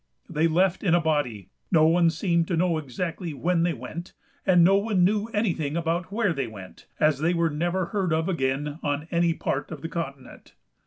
They 0.27 0.47
left 0.47 0.81
in 0.83 0.95
a 0.95 0.99
body; 0.99 1.51
no 1.71 1.85
one 1.85 2.09
seemed 2.09 2.47
to 2.47 2.57
know 2.57 2.79
exactly 2.79 3.35
when 3.35 3.61
they 3.61 3.73
went, 3.75 4.13
and 4.47 4.63
no 4.63 4.75
one 4.77 5.03
knew 5.03 5.27
anything 5.27 5.77
about 5.77 6.11
where 6.11 6.33
they 6.33 6.47
went, 6.47 6.87
as 6.99 7.19
they 7.19 7.35
were 7.35 7.51
never 7.51 7.85
heard 7.85 8.11
of 8.11 8.27
again 8.27 8.79
on 8.81 9.07
any 9.11 9.35
part 9.35 9.69
of 9.69 9.83
the 9.83 9.89
continent. 9.89 10.55